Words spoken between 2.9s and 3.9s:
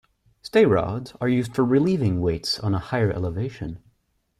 elevation.